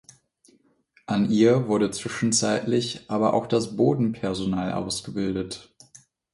An 1.05 1.29
ihr 1.29 1.67
wurde 1.67 1.91
zwischenzeitlich 1.91 3.05
aber 3.11 3.35
auch 3.35 3.45
das 3.45 3.75
Bodenpersonal 3.77 4.73
ausgebildet. 4.73 5.75